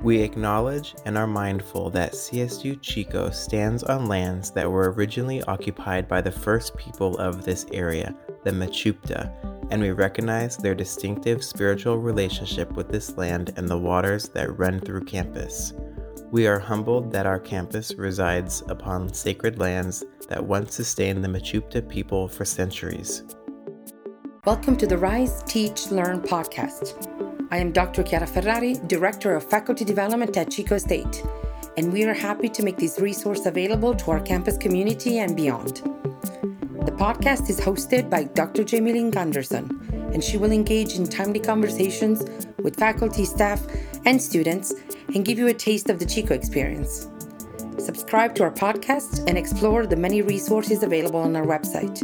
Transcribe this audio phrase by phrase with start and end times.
[0.00, 6.06] We acknowledge and are mindful that CSU Chico stands on lands that were originally occupied
[6.06, 8.14] by the first people of this area,
[8.44, 9.32] the Mechoopda,
[9.72, 14.78] and we recognize their distinctive spiritual relationship with this land and the waters that run
[14.78, 15.72] through campus.
[16.30, 21.88] We are humbled that our campus resides upon sacred lands that once sustained the Mechoopda
[21.88, 23.24] people for centuries.
[24.44, 27.27] Welcome to the Rise, Teach, Learn podcast.
[27.50, 28.02] I am Dr.
[28.02, 31.24] Chiara Ferrari, Director of Faculty Development at Chico State,
[31.78, 35.76] and we are happy to make this resource available to our campus community and beyond.
[36.84, 38.64] The podcast is hosted by Dr.
[38.64, 39.80] Jamie Lynn Gunderson,
[40.12, 42.22] and she will engage in timely conversations
[42.58, 43.64] with faculty, staff,
[44.04, 44.74] and students
[45.14, 47.08] and give you a taste of the Chico experience.
[47.78, 51.98] Subscribe to our podcast and explore the many resources available on our website.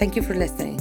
[0.00, 0.80] Thank you for listening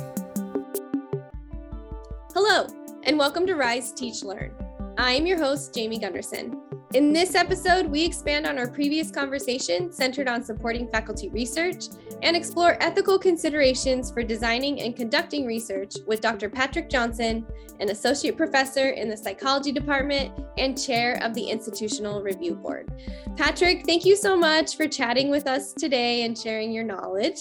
[3.10, 4.54] and welcome to Rise, Teach, Learn.
[5.00, 6.62] I am your host, Jamie Gunderson.
[6.94, 11.86] In this episode, we expand on our previous conversation centered on supporting faculty research
[12.22, 16.52] and explore ethical considerations for designing and conducting research with Dr.
[16.52, 17.48] Patrick Johnson,
[17.80, 22.92] an associate professor in the psychology department and chair of the Institutional Review Board.
[23.36, 27.40] Patrick, thank you so much for chatting with us today and sharing your knowledge.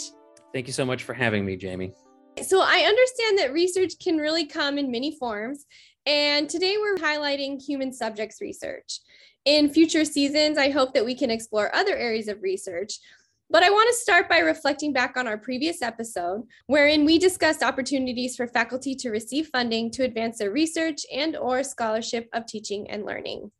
[0.54, 1.92] Thank you so much for having me, Jamie.
[2.42, 5.66] So I understand that research can really come in many forms.
[6.06, 9.00] And today we're highlighting human subjects research.
[9.44, 12.98] In future seasons, I hope that we can explore other areas of research.
[13.50, 17.62] But I want to start by reflecting back on our previous episode, wherein we discussed
[17.62, 22.90] opportunities for faculty to receive funding to advance their research and or scholarship of teaching
[22.90, 23.50] and learning.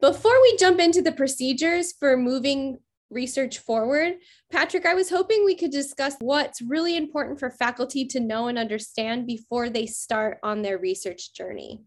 [0.00, 2.78] Before we jump into the procedures for moving
[3.14, 4.14] research forward.
[4.50, 8.58] Patrick, I was hoping we could discuss what's really important for faculty to know and
[8.58, 11.80] understand before they start on their research journey.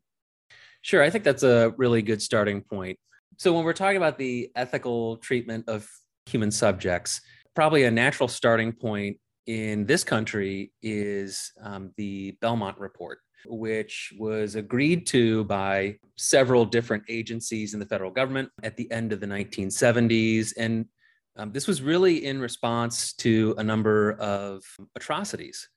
[0.82, 2.98] Sure, I think that's a really good starting point.
[3.38, 5.88] So, when we're talking about the ethical treatment of
[6.26, 7.22] human subjects,
[7.54, 9.18] probably a natural starting point
[9.48, 17.04] in this country is um, the Belmont Report, which was agreed to by several different
[17.10, 20.86] agencies in the federal government at the end of the 1970s and
[21.38, 24.64] um, this was really in response to a number of
[24.96, 25.70] atrocities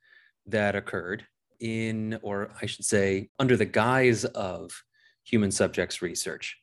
[0.47, 1.27] that occurred
[1.61, 4.71] in, or I should say, under the guise of
[5.25, 6.57] human subjects research.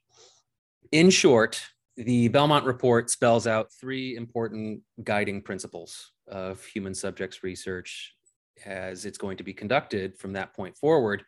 [0.92, 1.62] In short,
[1.96, 8.16] the Belmont Report spells out three important guiding principles of human subjects research
[8.66, 11.24] as it's going to be conducted from that point forward.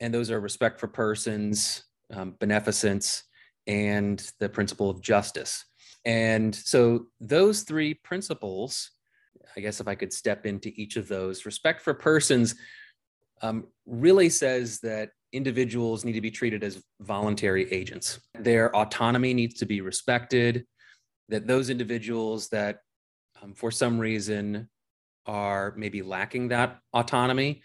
[0.00, 3.24] And those are respect for persons, um, beneficence,
[3.66, 5.64] and the principle of justice.
[6.06, 8.92] And so those three principles,
[9.56, 12.54] I guess if I could step into each of those, respect for persons
[13.42, 18.20] um, really says that individuals need to be treated as voluntary agents.
[18.38, 20.64] Their autonomy needs to be respected,
[21.28, 22.78] that those individuals that
[23.42, 24.68] um, for some reason
[25.26, 27.62] are maybe lacking that autonomy,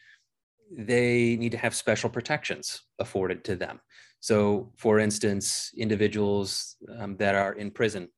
[0.76, 3.80] they need to have special protections afforded to them.
[4.20, 8.10] So, for instance, individuals um, that are in prison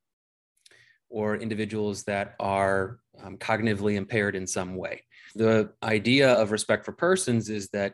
[1.13, 5.03] or individuals that are um, cognitively impaired in some way.
[5.35, 7.93] The idea of respect for persons is that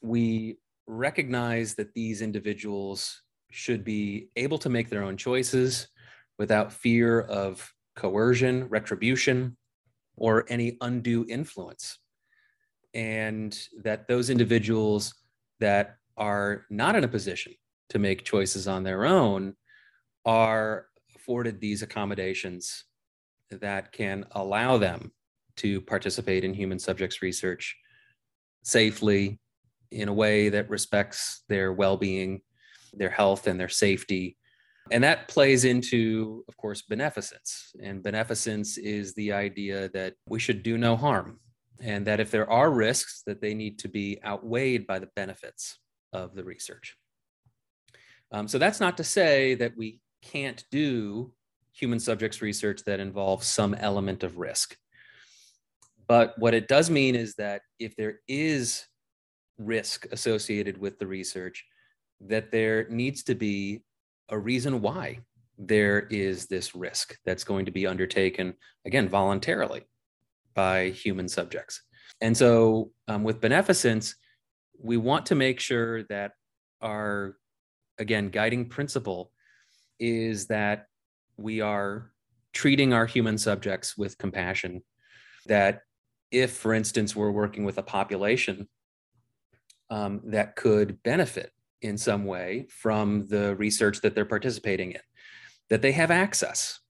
[0.00, 3.20] we recognize that these individuals
[3.50, 5.88] should be able to make their own choices
[6.38, 9.54] without fear of coercion, retribution,
[10.16, 11.98] or any undue influence.
[12.94, 15.14] And that those individuals
[15.60, 17.52] that are not in a position
[17.90, 19.54] to make choices on their own
[20.24, 20.87] are
[21.28, 22.84] afforded these accommodations
[23.50, 25.12] that can allow them
[25.56, 27.76] to participate in human subjects research
[28.62, 29.38] safely
[29.90, 32.40] in a way that respects their well-being
[32.94, 34.38] their health and their safety.
[34.90, 37.74] And that plays into of course beneficence.
[37.82, 41.40] And beneficence is the idea that we should do no harm
[41.78, 45.78] and that if there are risks that they need to be outweighed by the benefits
[46.14, 46.96] of the research.
[48.32, 51.32] Um, so that's not to say that we can't do
[51.72, 54.76] human subjects research that involves some element of risk.
[56.06, 58.84] But what it does mean is that if there is
[59.58, 61.64] risk associated with the research,
[62.20, 63.82] that there needs to be
[64.28, 65.20] a reason why
[65.58, 68.54] there is this risk that's going to be undertaken,
[68.86, 69.82] again, voluntarily
[70.54, 71.82] by human subjects.
[72.20, 74.16] And so, um, with beneficence,
[74.80, 76.32] we want to make sure that
[76.80, 77.36] our,
[77.98, 79.32] again, guiding principle
[79.98, 80.86] is that
[81.36, 82.12] we are
[82.52, 84.82] treating our human subjects with compassion.
[85.46, 85.82] That
[86.30, 88.68] if, for instance, we're working with a population
[89.90, 95.00] um, that could benefit in some way from the research that they're participating in,
[95.70, 96.80] that they have access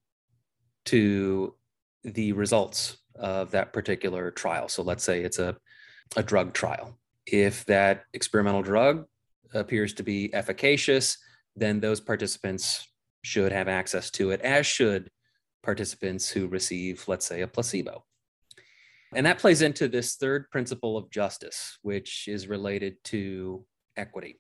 [0.87, 1.55] to
[2.05, 4.69] the results of that particular trial.
[4.69, 5.57] So let's say it's a,
[6.17, 6.99] a drug trial.
[7.27, 9.05] If that experimental drug
[9.53, 11.19] appears to be efficacious,
[11.55, 12.88] then those participants
[13.23, 15.11] should have access to it, as should
[15.63, 18.05] participants who receive, let's say, a placebo.
[19.15, 23.65] And that plays into this third principle of justice, which is related to
[23.97, 24.39] equity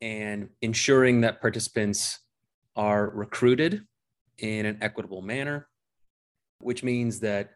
[0.00, 2.18] and ensuring that participants
[2.74, 3.82] are recruited
[4.38, 5.68] in an equitable manner,
[6.60, 7.50] which means that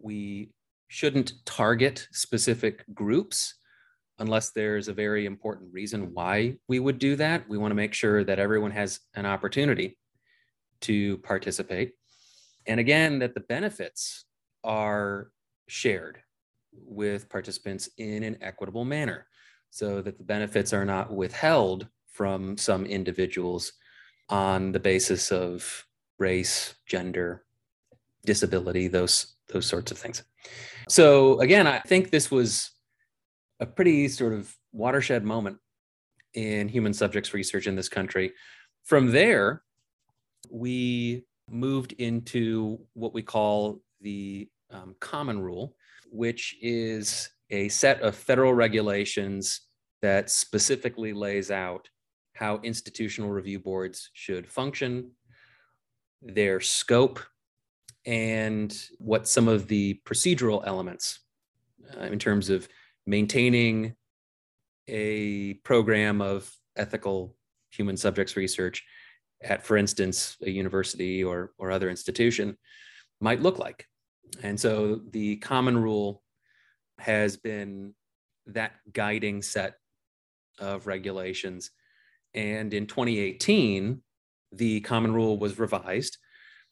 [0.00, 0.50] we
[0.88, 3.54] shouldn't target specific groups
[4.18, 7.48] unless there's a very important reason why we would do that.
[7.48, 9.96] We want to make sure that everyone has an opportunity
[10.82, 11.92] to participate.
[12.66, 14.24] And again, that the benefits
[14.64, 15.30] are
[15.68, 16.18] shared
[16.72, 19.26] with participants in an equitable manner
[19.70, 23.72] so that the benefits are not withheld from some individuals
[24.28, 25.86] on the basis of
[26.18, 27.44] race, gender,
[28.24, 30.22] disability, those those sorts of things.
[30.88, 32.70] So again, I think this was
[33.60, 35.58] a pretty sort of watershed moment
[36.34, 38.32] in human subjects research in this country.
[38.84, 39.62] From there,
[40.50, 45.74] we moved into what we call the um, common rule,
[46.10, 49.62] which is a set of federal regulations
[50.02, 51.88] that specifically lays out
[52.34, 55.10] how institutional review boards should function,
[56.22, 57.18] their scope,
[58.06, 61.20] and what some of the procedural elements
[61.98, 62.68] uh, in terms of
[63.08, 63.94] maintaining
[64.86, 67.34] a program of ethical
[67.70, 68.84] human subjects research
[69.42, 72.56] at, for instance, a university or, or other institution
[73.20, 73.86] might look like.
[74.42, 76.22] And so the common rule
[76.98, 77.94] has been
[78.46, 79.76] that guiding set
[80.58, 81.70] of regulations.
[82.34, 84.02] And in 2018,
[84.52, 86.18] the common rule was revised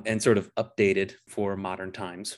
[0.05, 2.37] and sort of updated for modern times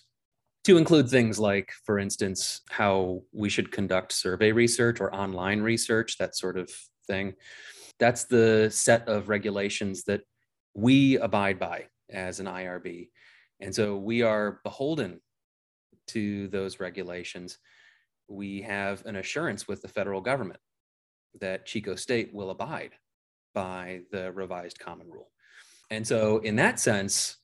[0.68, 6.18] to include things like, for instance, how we should conduct survey research or online research,
[6.18, 6.70] that sort of
[7.06, 7.32] thing.
[7.98, 10.20] That's the set of regulations that
[10.74, 13.08] we abide by as an IRB.
[13.60, 15.22] And so we are beholden
[16.08, 17.56] to those regulations.
[18.28, 20.60] We have an assurance with the federal government
[21.40, 22.90] that Chico State will abide
[23.54, 25.30] by the revised common rule.
[25.90, 27.38] And so, in that sense,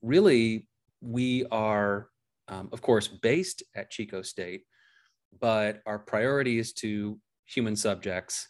[0.00, 0.68] really,
[1.00, 2.10] we are,
[2.48, 4.62] um, of course, based at Chico State,
[5.40, 8.48] but our priority is to human subjects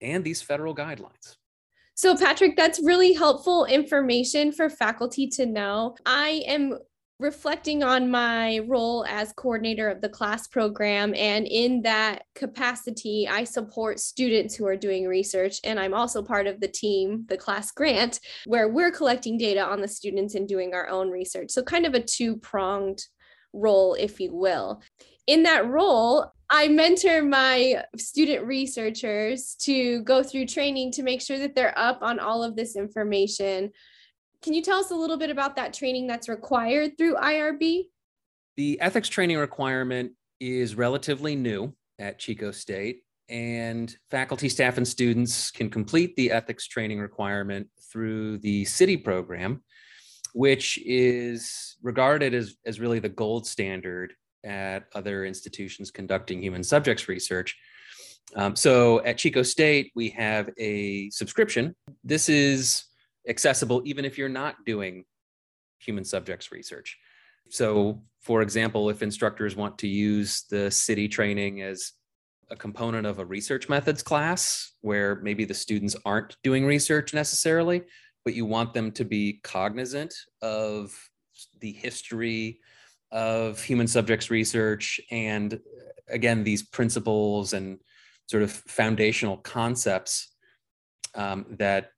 [0.00, 1.36] and these federal guidelines.
[1.94, 5.96] So, Patrick, that's really helpful information for faculty to know.
[6.06, 6.78] I am
[7.20, 11.14] reflecting on my role as coordinator of the class program.
[11.14, 15.60] And in that capacity, I support students who are doing research.
[15.62, 19.82] And I'm also part of the team, the class grant, where we're collecting data on
[19.82, 21.50] the students and doing our own research.
[21.50, 23.04] So, kind of a two pronged
[23.52, 24.80] role, if you will.
[25.26, 31.38] In that role, I mentor my student researchers to go through training to make sure
[31.38, 33.70] that they're up on all of this information
[34.42, 37.84] can you tell us a little bit about that training that's required through IRB?
[38.56, 45.50] The ethics training requirement is relatively new at Chico State, and faculty, staff, and students
[45.50, 49.62] can complete the ethics training requirement through the CITI program,
[50.34, 57.08] which is regarded as, as really the gold standard at other institutions conducting human subjects
[57.08, 57.56] research.
[58.34, 61.74] Um, so at Chico State, we have a subscription.
[62.02, 62.84] This is
[63.28, 65.04] accessible even if you're not doing
[65.78, 66.98] human subjects research.
[67.48, 71.92] So, for example, if instructors want to use the CITI training as
[72.50, 77.82] a component of a research methods class where maybe the students aren't doing research necessarily,
[78.24, 80.94] but you want them to be cognizant of
[81.60, 82.60] the history
[83.10, 85.58] of human subjects research and
[86.08, 87.78] again these principles and
[88.26, 90.28] sort of foundational concepts
[91.14, 91.90] um, that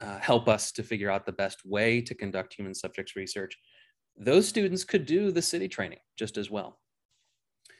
[0.00, 3.56] uh, help us to figure out the best way to conduct human subjects research,
[4.16, 6.78] those students could do the CITI training just as well.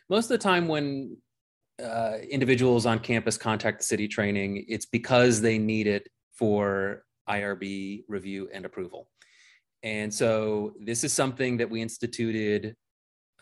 [0.09, 1.17] Most of the time when
[1.83, 8.05] uh, individuals on campus contact the CITI training, it's because they need it for IRB
[8.09, 9.09] review and approval.
[9.83, 12.77] And so this is something that we instituted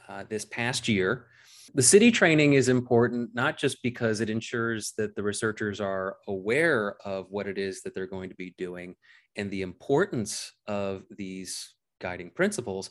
[0.09, 1.27] uh, this past year
[1.75, 6.97] the CITI training is important not just because it ensures that the researchers are aware
[7.05, 8.95] of what it is that they're going to be doing
[9.37, 12.91] and the importance of these guiding principles,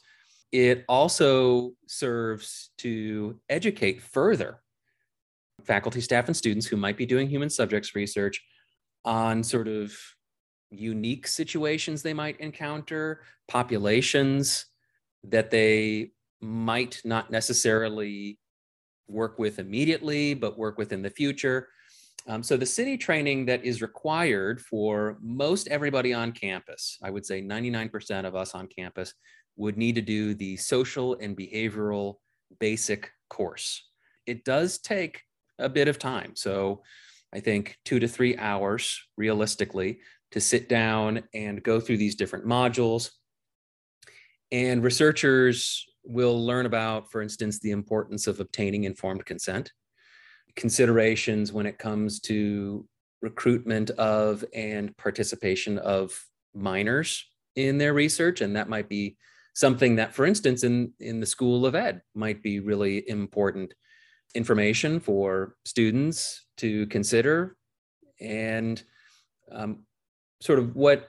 [0.52, 4.62] it also serves to educate further
[5.64, 8.42] faculty, staff, and students who might be doing human subjects research
[9.04, 9.94] on sort of
[10.70, 14.68] unique situations they might encounter, populations
[15.24, 18.38] that they might not necessarily
[19.08, 21.70] work with immediately, but work with in the future.
[22.28, 27.26] Um, so the CITI training that is required for most everybody on campus, I would
[27.26, 29.14] say 99% of us on campus
[29.56, 32.16] would need to do the social and behavioral
[32.60, 33.88] basic course.
[34.26, 35.24] It does take
[35.58, 36.34] a bit of time.
[36.36, 36.84] So
[37.34, 40.00] I think two to three hours realistically
[40.32, 43.12] to sit down and go through these different modules.
[44.52, 49.72] And researchers will learn about, for instance, the importance of obtaining informed consent,
[50.56, 52.88] considerations when it comes to
[53.22, 56.20] recruitment of and participation of
[56.54, 58.42] minors in their research.
[58.42, 59.18] And that might be
[59.54, 63.74] something that, for instance, in, in the School of Ed might be really important
[64.36, 67.56] information for students to consider
[68.20, 68.84] and
[69.52, 69.84] um,
[70.42, 71.08] sort of what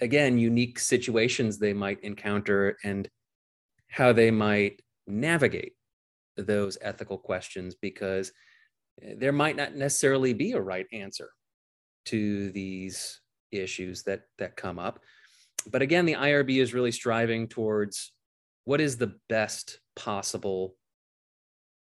[0.00, 3.08] again unique situations they might encounter and
[3.88, 5.72] how they might navigate
[6.36, 8.32] those ethical questions because
[9.02, 11.30] eh, there might not necessarily be a right answer
[12.06, 13.20] to these
[13.52, 15.00] issues that that come up
[15.70, 18.12] but again the irb is really striving towards
[18.64, 20.74] what is the best possible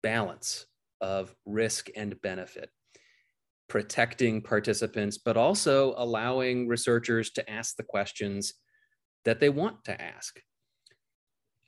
[0.02, 0.66] balance
[1.00, 2.70] of risk and benefit
[3.68, 8.54] protecting participants, but also allowing researchers to ask the questions
[9.24, 10.40] that they want to ask.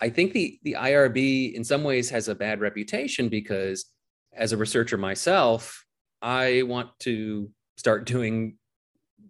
[0.01, 3.87] I think the, the IRB in some ways has a bad reputation because
[4.33, 5.85] as a researcher myself,
[6.23, 8.57] I want to start doing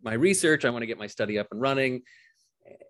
[0.02, 0.64] my research.
[0.64, 2.02] I want to get my study up and running.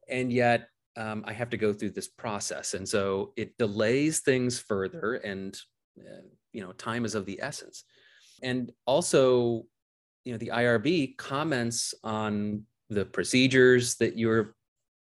[0.08, 2.74] And yet um, I have to go through this process.
[2.74, 5.56] And so it delays things further and,
[5.98, 6.22] uh,
[6.52, 7.84] you know, time is of the essence.
[8.42, 9.64] And also,
[10.24, 14.54] you know, the IRB comments on the procedures that you're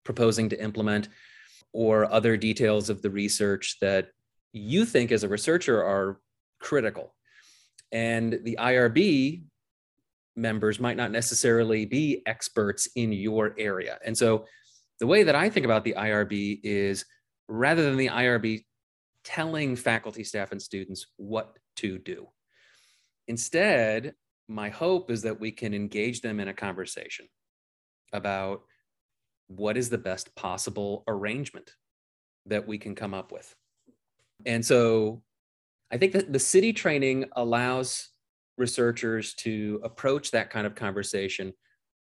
[0.04, 1.08] proposing to implement
[1.76, 4.08] or other details of the research that
[4.52, 6.20] you think as a researcher are
[6.60, 7.14] critical.
[7.92, 9.42] And the IRB
[10.34, 13.98] members might not necessarily be experts in your area.
[14.04, 14.46] And so
[15.00, 17.04] the way that I think about the IRB is
[17.48, 18.64] rather than the IRB
[19.24, 22.28] telling faculty, staff, and students what to do,
[23.28, 24.14] Instead,
[24.48, 27.26] my hope is that we can engage them in a conversation
[28.12, 28.62] about
[29.48, 31.72] what is the best possible arrangement
[32.46, 33.54] that we can come up with.
[34.44, 35.22] And so
[35.90, 38.10] I think that the CITI training allows
[38.58, 41.52] researchers to approach that kind of conversation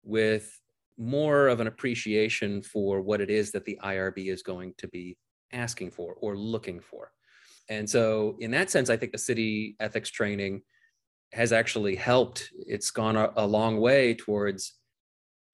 [0.03, 0.59] with
[0.97, 5.17] more of an appreciation for what it is that the IRB is going to be
[5.51, 7.11] asking for or looking for.
[7.69, 10.61] And so, in that sense, I think the CITI ethics training
[11.31, 12.49] has actually helped.
[12.67, 14.73] It's gone a, a long way towards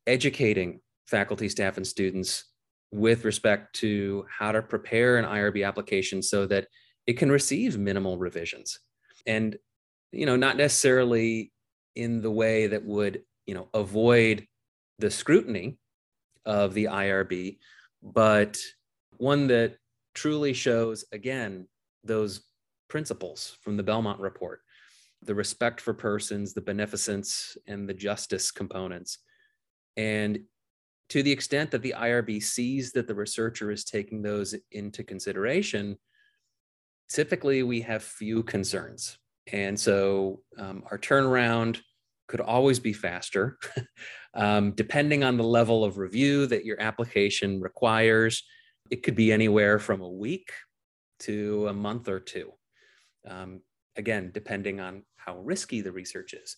[0.07, 2.45] educating faculty, staff, and students
[2.91, 6.67] with respect to how to prepare an IRB application so that
[7.07, 8.79] it can receive minimal revisions.
[9.25, 9.57] And,
[10.11, 11.51] you know, not necessarily
[11.95, 14.45] in the way that would, you know, avoid
[14.99, 15.77] the scrutiny
[16.45, 17.57] of the IRB,
[18.01, 18.57] but
[19.17, 19.75] one that
[20.13, 21.67] truly shows, again,
[22.03, 22.41] those
[22.87, 24.61] principles from the Belmont report
[25.21, 29.19] the respect for persons, the beneficence, and the justice components.
[29.97, 30.39] And
[31.09, 35.97] to the extent that the IRB sees that the researcher is taking those into consideration,
[37.09, 39.17] typically we have few concerns.
[39.51, 41.79] And so um, our turnaround
[42.27, 43.57] could always be faster,
[44.35, 48.43] um, depending on the level of review that your application requires.
[48.91, 50.51] It could be anywhere from a week
[51.21, 52.51] to a month or two.
[53.27, 53.61] Um,
[53.95, 56.55] again, depending on how risky the research is.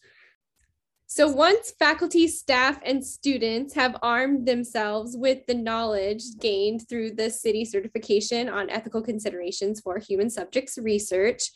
[1.13, 7.29] So, once faculty, staff, and students have armed themselves with the knowledge gained through the
[7.29, 11.51] CITI certification on ethical considerations for human subjects research,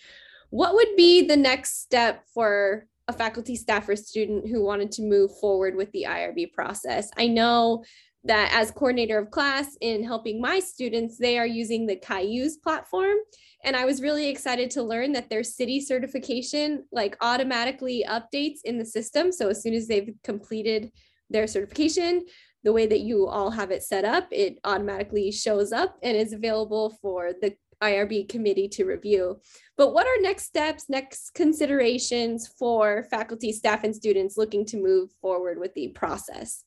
[0.49, 5.03] what would be the next step for a faculty, staff, or student who wanted to
[5.03, 7.09] move forward with the IRB process?
[7.15, 7.85] I know
[8.25, 13.17] that as coordinator of class in helping my students, they are using the Cayuse platform.
[13.63, 18.77] And I was really excited to learn that their CITI certification like automatically updates in
[18.77, 19.31] the system.
[19.31, 20.91] So as soon as they've completed
[21.29, 22.25] their certification,
[22.63, 26.33] the way that you all have it set up, it automatically shows up and is
[26.33, 29.39] available for the IRB committee to review.
[29.77, 35.11] But what are next steps, next considerations for faculty, staff, and students looking to move
[35.21, 36.63] forward with the process?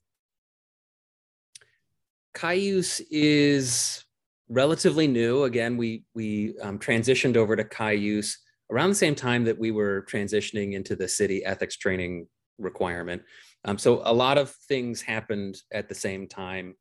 [2.35, 4.05] Cayuse is
[4.49, 5.45] relatively new.
[5.45, 8.39] Again, we we um, transitioned over to Cayuse
[8.71, 12.27] around the same time that we were transitioning into the CITI ethics training
[12.59, 13.23] requirement.
[13.65, 16.75] Um, so a lot of things happened at the same time.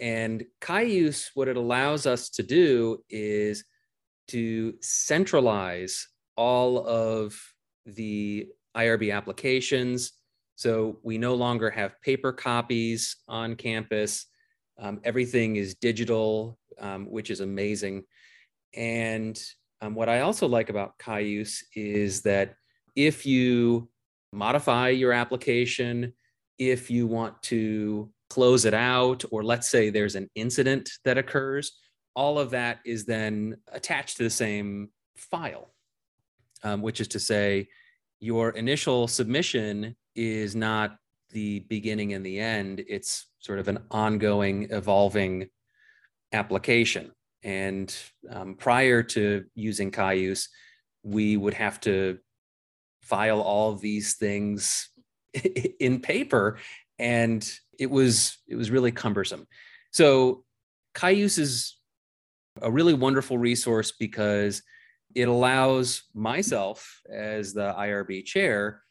[0.00, 3.64] And Cayuse, what it allows us to do is
[4.28, 7.38] to centralize all of
[7.84, 10.12] the IRB applications.
[10.56, 14.26] So we no longer have paper copies on campus.
[14.78, 18.04] Um, everything is digital, um, which is amazing.
[18.74, 19.40] And
[19.80, 22.54] um, what I also like about Cayuse is that
[22.96, 23.88] if you
[24.32, 26.14] modify your application,
[26.58, 31.72] if you want to close it out, or let's say there's an incident that occurs,
[32.14, 35.72] all of that is then attached to the same file,
[36.62, 37.68] um, which is to say,
[38.20, 40.96] your initial submission is not
[41.32, 45.48] the beginning and the end, it's sort of an ongoing, evolving
[46.32, 47.12] application.
[47.42, 47.94] And
[48.30, 50.48] um, prior to using Cayuse,
[51.02, 52.18] we would have to
[53.02, 54.90] file all these things
[55.80, 56.58] in paper,
[56.98, 57.48] and
[57.78, 59.46] it was it was really cumbersome.
[59.90, 60.44] So
[60.94, 61.76] Cayuse is
[62.60, 64.62] a really wonderful resource because
[65.14, 68.82] it allows myself as the IRB chair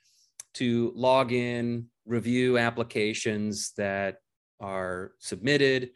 [0.56, 4.18] to log in, review applications that
[4.60, 5.92] are submitted,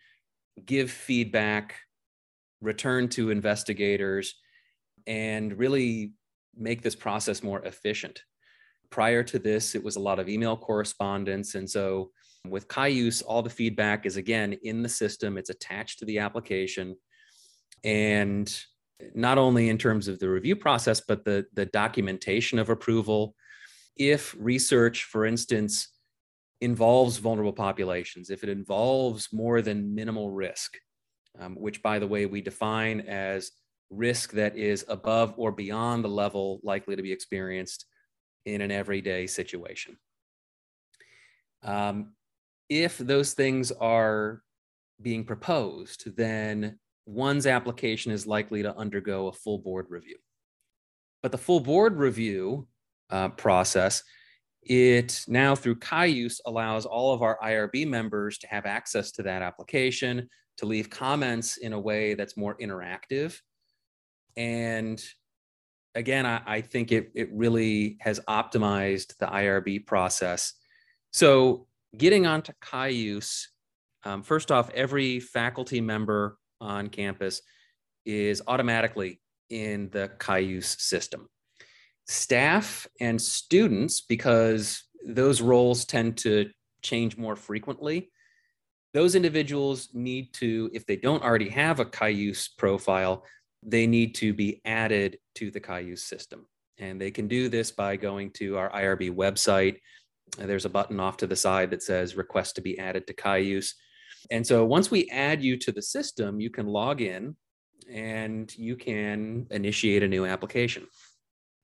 [0.66, 1.76] give feedback,
[2.62, 4.36] return to investigators,
[5.08, 6.14] and really
[6.58, 8.22] make this process more efficient.
[8.90, 11.56] Prior to this, it was a lot of email correspondence.
[11.56, 12.12] And so
[12.48, 16.96] with Cayuse, all the feedback is again in the system, it's attached to the application.
[17.84, 18.52] And
[19.14, 23.36] not only in terms of the review process, but the, the documentation of approval.
[23.98, 25.90] If research, for instance,
[26.62, 30.78] involves vulnerable populations, if it involves more than minimal risk,
[31.40, 33.52] um, which, by the way, we define as
[33.90, 37.86] risk that is above or beyond the level likely to be experienced
[38.46, 39.98] in an everyday situation.
[41.64, 42.14] Um,
[42.70, 44.42] if those things are
[45.01, 50.18] being proposed, then one's application is likely to undergo a full board review.
[51.22, 52.68] But the full board review
[53.10, 54.03] uh, process,
[54.66, 59.42] it now through Cayuse allows all of our IRB members to have access to that
[59.42, 63.40] application, to leave comments in a way that's more interactive.
[64.36, 65.04] And
[65.94, 70.54] again, I, I think it, it really has optimized the IRB process.
[71.12, 73.50] So getting onto Cayuse,
[74.04, 77.42] um, first off, every faculty member on campus
[78.06, 81.28] is automatically in the Cayuse system.
[82.05, 86.50] Staff and students, because those roles tend to
[86.81, 88.11] change more frequently,
[88.94, 93.25] those individuals need to, if they don't already have a Cayuse profile,
[93.61, 96.46] they need to be added to the Cayuse system.
[96.77, 99.77] And they can do this by going to our IRB website.
[100.37, 103.75] There's a button off to the side that says request to be added to Cayuse.
[104.31, 107.35] And so once we add you to the system, you can log in
[107.91, 110.87] and you can initiate a new application.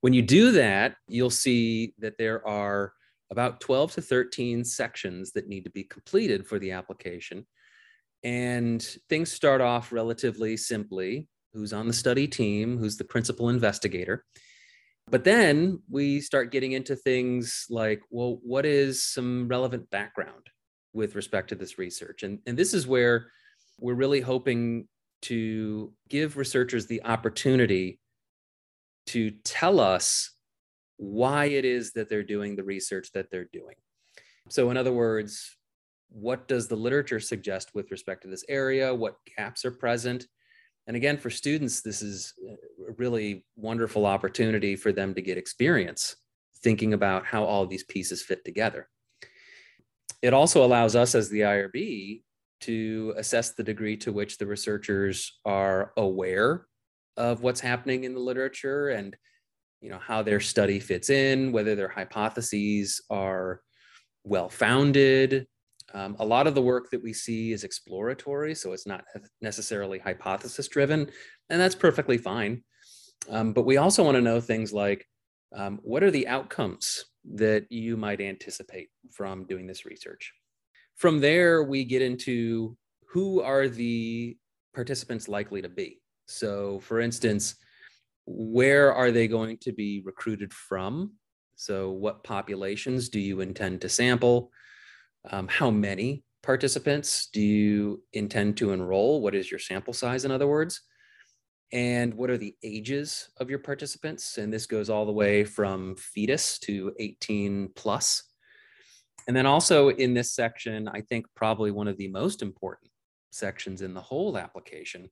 [0.02, 2.94] When you do that, you'll see that there are
[3.30, 7.46] about 12 to 13 sections that need to be completed for the application.
[8.24, 14.26] And things start off relatively simply who's on the study team, who's the principal investigator.
[15.10, 20.48] But then we start getting into things like, well, what is some relevant background
[20.94, 22.24] with respect to this research?
[22.24, 23.28] And, and this is where
[23.80, 24.88] we're really hoping
[25.24, 28.00] to give researchers the opportunity
[29.08, 30.32] to tell us
[30.98, 33.76] why it is that they're doing the research that they're doing.
[34.50, 35.58] So, in other words,
[36.10, 38.94] what does the literature suggest with respect to this area?
[38.94, 40.28] What gaps are present?
[40.88, 42.34] And again, for students, this is
[42.88, 46.16] a really wonderful opportunity for them to get experience
[46.64, 48.88] thinking about how all these pieces fit together.
[50.22, 52.22] It also allows us as the IRB
[52.62, 56.68] to assess the degree to which the researchers are aware
[57.18, 59.16] of what's happening in the literature and
[59.82, 63.62] you know how their study fits in whether their hypotheses are
[64.24, 65.48] well founded
[65.94, 69.04] um, a lot of the work that we see is exploratory, so it's not
[69.42, 71.10] necessarily hypothesis driven,
[71.50, 72.64] and that's perfectly fine.
[73.30, 75.06] Um, but we also want to know things like
[75.56, 80.34] um, what are the outcomes that you might anticipate from doing this research?
[80.96, 82.78] From there, we get into
[83.10, 84.38] who are the
[84.74, 86.01] participants likely to be.
[86.32, 87.56] So, for instance,
[88.26, 91.14] where are they going to be recruited from?
[91.56, 94.52] So, what populations do you intend to sample?
[95.30, 99.22] Um, how many participants do you intend to enroll?
[99.22, 100.82] What is your sample size, in other words?
[101.74, 104.38] And what are the ages of your participants?
[104.38, 108.24] And this goes all the way from fetus to 18 plus.
[109.28, 112.92] And then also in this section, I think probably one of the most important
[113.32, 115.10] sections in the whole application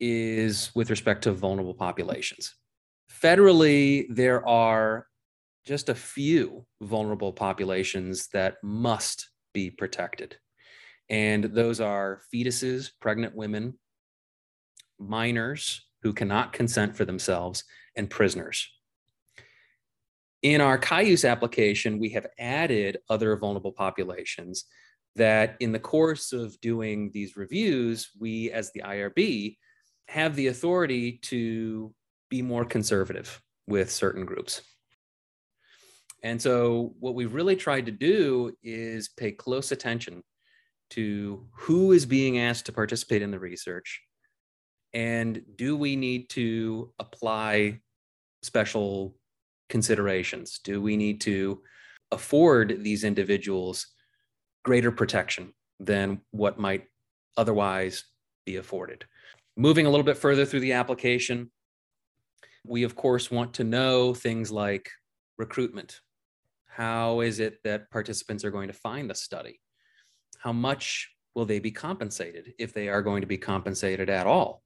[0.00, 2.54] is with respect to vulnerable populations.
[3.10, 5.06] Federally, there are
[5.66, 10.36] just a few vulnerable populations that must be protected.
[11.10, 13.78] And those are fetuses, pregnant women,
[14.98, 17.64] minors who cannot consent for themselves,
[17.96, 18.68] and prisoners.
[20.42, 24.64] In our Cayuse application, we have added other vulnerable populations
[25.16, 29.56] that in the course of doing these reviews, we as the IRB
[30.08, 31.94] have the authority to
[32.28, 34.62] be more conservative with certain groups.
[36.22, 40.22] And so, what we've really tried to do is pay close attention
[40.90, 44.02] to who is being asked to participate in the research
[44.94, 47.80] and do we need to apply
[48.42, 49.16] special
[49.68, 50.60] considerations?
[50.64, 51.62] Do we need to
[52.10, 53.86] afford these individuals
[54.64, 56.86] greater protection than what might
[57.36, 58.04] otherwise
[58.46, 59.04] be afforded?
[59.60, 61.50] Moving a little bit further through the application,
[62.64, 64.88] we of course want to know things like
[65.36, 66.00] recruitment.
[66.68, 69.60] How is it that participants are going to find the study?
[70.38, 74.62] How much will they be compensated if they are going to be compensated at all?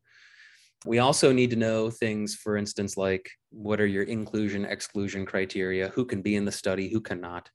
[0.85, 5.89] We also need to know things, for instance, like what are your inclusion exclusion criteria,
[5.89, 7.49] who can be in the study, who cannot.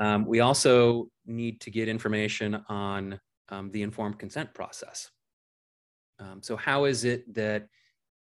[0.00, 5.08] Um, we also need to get information on um, the informed consent process.
[6.20, 7.66] Um, so, how is it that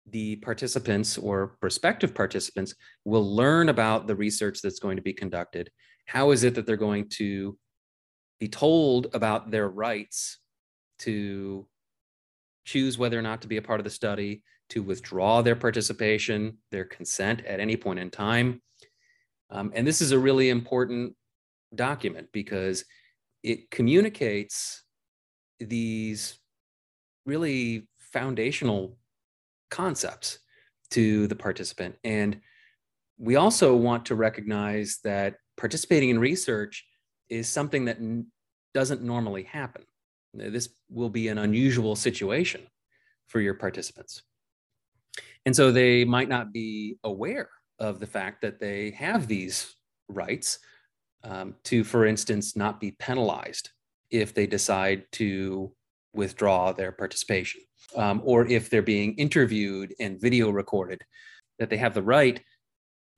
[0.09, 5.71] the participants or prospective participants will learn about the research that's going to be conducted?
[6.07, 7.59] How is it that they're going to
[8.39, 10.39] be told about their rights
[11.01, 11.67] to
[12.65, 16.59] choose whether or not to be a part of the study, to withdraw their participation,
[16.71, 18.61] their consent at any point in time.
[19.51, 21.15] Um, and this is a really important
[21.75, 22.85] document because
[23.43, 24.83] it communicates
[25.61, 26.39] these
[27.27, 28.97] really foundational
[29.71, 30.39] concepts
[30.91, 31.97] to the participant.
[32.05, 32.41] And
[33.19, 36.85] we also want to recognize that participating in research
[37.29, 38.27] is something that n-
[38.73, 39.83] doesn't normally happen.
[40.33, 42.67] This will be an unusual situation
[43.27, 44.23] for your participants.
[45.47, 49.75] And so they might not be aware of the fact that they have these
[50.09, 50.59] rights
[51.25, 53.71] um, to, for instance, not be penalized
[54.11, 55.73] if they decide to
[56.17, 57.61] withdraw their participation,
[57.97, 61.03] um, or if they're being interviewed and video recorded,
[61.59, 62.43] that they have the right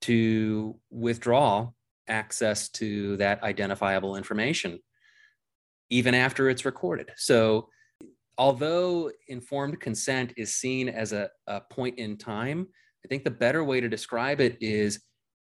[0.01, 1.69] to withdraw
[2.07, 4.79] access to that identifiable information
[5.89, 7.11] even after it's recorded.
[7.17, 7.69] So,
[8.37, 12.67] although informed consent is seen as a, a point in time,
[13.03, 15.01] I think the better way to describe it is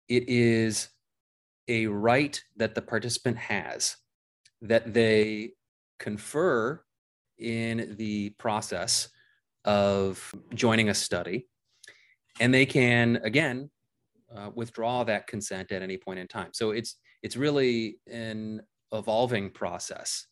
[0.09, 0.89] it is
[1.69, 3.97] a right that the participant has
[4.63, 5.53] that they
[5.99, 6.83] confer
[7.41, 9.09] in the process
[9.65, 11.49] of joining a study.
[12.39, 13.71] And they can, again,
[14.35, 16.51] uh, withdraw that consent at any point in time.
[16.53, 20.27] So it's it's really an evolving process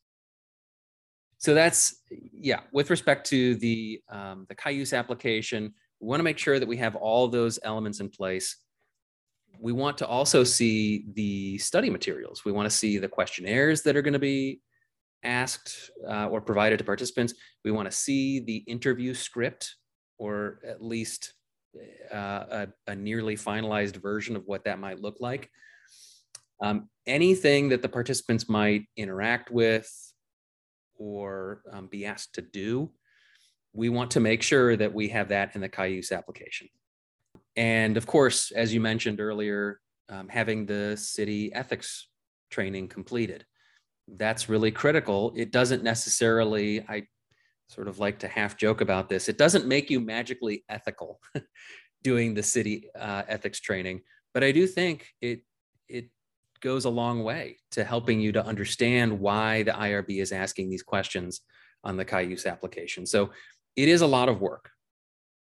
[1.39, 6.39] so that's yeah with respect to the um, the cayuse application we want to make
[6.39, 8.57] sure that we have all those elements in place
[9.61, 13.97] we want to also see the study materials we want to see the questionnaires that
[13.97, 14.61] are going to be
[15.25, 19.77] asked uh, or provided to participants we want to see the interview script
[20.19, 21.35] or at least
[22.13, 25.51] uh, a, a, nearly finalized version of what that might look like
[26.61, 29.91] um, anything that the participants might interact with
[30.97, 32.91] or um, be asked to do,
[33.73, 36.69] we want to make sure that we have that in the Cayuse application.
[37.57, 42.09] And of course, as you mentioned earlier, um, having the CITI ethics
[42.51, 43.45] training completed.
[44.17, 45.33] That's really critical.
[45.37, 47.07] It doesn't necessarily, I
[47.69, 51.21] sort of like to half joke about this, it doesn't make you magically ethical
[52.03, 54.01] doing the CITI uh, ethics training,
[54.33, 55.43] but I do think it
[55.89, 56.11] it
[56.61, 60.83] goes a long way to helping you to understand why the IRB is asking these
[60.83, 61.41] questions
[61.85, 63.07] on the Cayuse application.
[63.07, 63.31] So
[63.77, 64.71] it is a lot of work,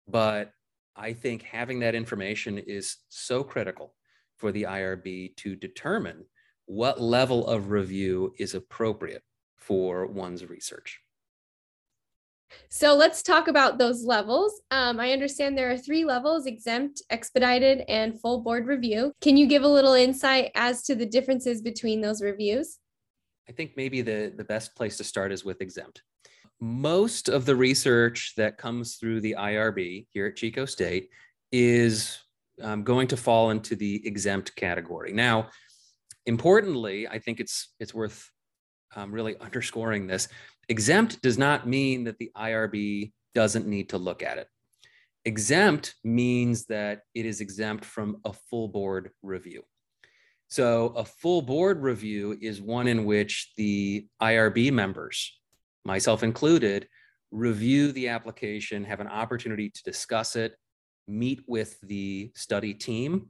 [0.08, 0.50] but
[0.96, 3.94] I think having that information is so critical
[4.36, 6.24] for the IRB to determine
[6.66, 9.22] what level of review is appropriate
[9.56, 11.00] for one's research.
[12.68, 14.60] So let's talk about those levels.
[14.70, 19.12] Um, I understand there are three levels exempt, expedited, and full board review.
[19.20, 22.78] Can you give a little insight as to the differences between those reviews?
[23.48, 26.02] I think maybe the, the best place to start is with exempt.
[26.60, 31.10] Most of the research that comes through the IRB here at Chico State
[31.52, 32.18] is
[32.62, 35.12] um, going to fall into the exempt category.
[35.12, 35.50] Now,
[36.26, 38.30] importantly, I think it's it's worth
[38.94, 40.28] um, really underscoring this.
[40.68, 44.48] Exempt does not mean that the IRB doesn't need to look at it.
[45.24, 49.62] Exempt means that it is exempt from a full board review.
[50.48, 55.36] So, a full board review is one in which the IRB members,
[55.84, 56.86] myself included,
[57.32, 60.54] review the application, have an opportunity to discuss it,
[61.08, 63.28] meet with the study team,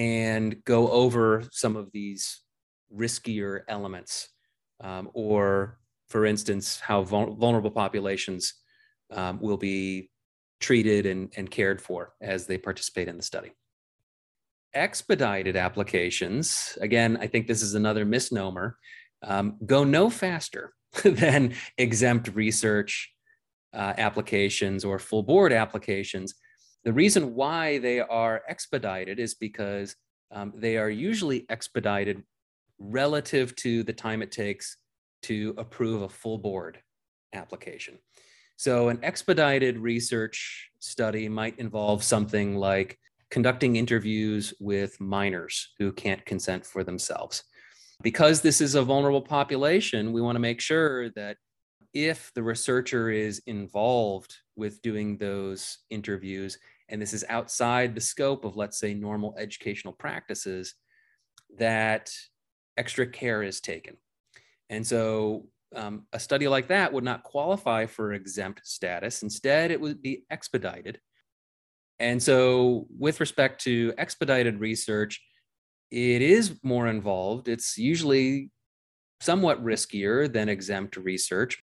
[0.00, 2.40] and go over some of these
[2.96, 4.30] riskier elements.
[4.82, 8.54] Um, or, for instance, how vul- vulnerable populations
[9.12, 10.08] um, will be
[10.58, 13.52] treated and, and cared for as they participate in the study.
[14.72, 18.78] Expedited applications, again, I think this is another misnomer,
[19.22, 20.72] um, go no faster
[21.04, 23.12] than exempt research
[23.74, 26.36] uh, applications or full board applications.
[26.84, 29.96] The reason why they are expedited is because
[30.30, 32.22] um, they are usually expedited
[32.78, 34.78] relative to the time it takes
[35.22, 36.80] to approve a full board
[37.34, 37.98] application.
[38.56, 42.98] So, an expedited research study might involve something like
[43.30, 47.44] conducting interviews with minors who can't consent for themselves.
[48.02, 51.36] Because this is a vulnerable population, we want to make sure that
[51.92, 58.44] if the researcher is involved with doing those interviews, and this is outside the scope
[58.44, 60.74] of, let's say, normal educational practices,
[61.58, 62.12] that
[62.76, 63.96] extra care is taken.
[64.68, 69.22] And so um, a study like that would not qualify for exempt status.
[69.22, 71.00] Instead, it would be expedited.
[71.98, 75.20] And so, with respect to expedited research,
[75.90, 77.46] it is more involved.
[77.46, 78.50] It's usually
[79.20, 81.62] somewhat riskier than exempt research,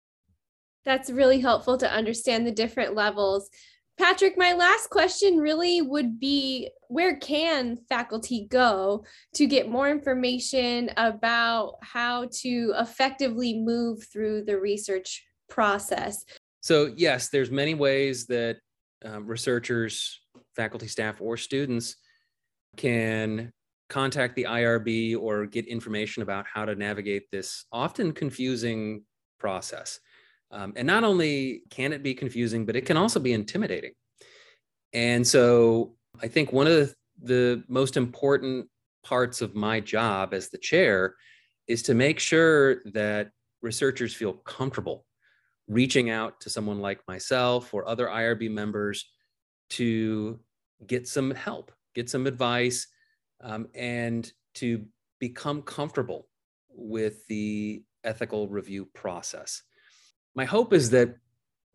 [0.85, 3.51] that's really helpful to understand the different levels.
[3.97, 10.91] Patrick, my last question really would be where can faculty go to get more information
[10.97, 16.25] about how to effectively move through the research process?
[16.61, 18.57] So, yes, there's many ways that
[19.05, 20.21] um, researchers,
[20.57, 21.97] faculty, staff, or students
[22.77, 23.53] can
[23.89, 29.05] contact the IRB or get information about how to navigate this often confusing
[29.39, 30.01] process.
[30.55, 33.91] Um, and not only can it be confusing, but it can also be intimidating.
[34.93, 38.69] And so I think one of the, the most important
[39.03, 41.17] parts of my job as the chair
[41.67, 43.31] is to make sure that
[43.63, 45.05] researchers feel comfortable
[45.67, 49.11] reaching out to someone like myself or other IRB members
[49.71, 50.39] to
[50.87, 52.87] get some help, get some advice,
[53.41, 54.85] um, and to
[55.19, 56.29] become comfortable
[56.69, 59.63] with the ethical review process
[60.35, 61.17] my hope is that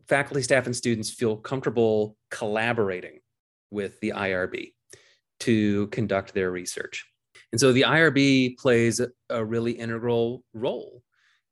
[0.07, 3.19] faculty, staff, and students feel comfortable collaborating
[3.71, 4.73] with the IRB
[5.41, 7.05] to conduct their research.
[7.51, 11.03] And so the IRB plays a really integral role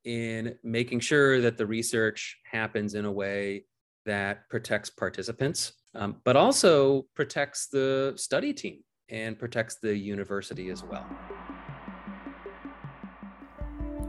[0.03, 3.65] in making sure that the research happens in a way
[4.05, 10.83] that protects participants, um, but also protects the study team and protects the university as
[10.83, 11.05] well.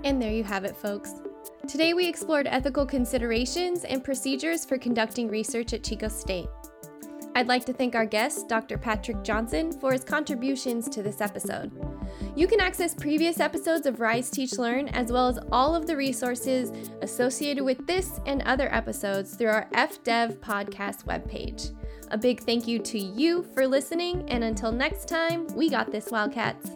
[0.05, 1.13] And there you have it, folks.
[1.69, 6.49] Today we explored ethical considerations and procedures for conducting research at Chico State.
[7.37, 8.79] I'd like to thank our guest, Dr.
[8.79, 11.71] Patrick Johnson, for his contributions to this episode.
[12.35, 15.95] You can access previous episodes of Rise, Teach, Learn, as well as all of the
[15.95, 21.77] resources associated with this and other episodes through our FDev podcast webpage.
[22.11, 26.11] A big thank you to you for listening, and until next time, we got this,
[26.11, 26.71] Wildcats.